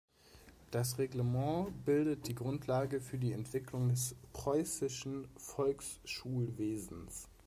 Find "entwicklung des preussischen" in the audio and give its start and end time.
3.33-5.27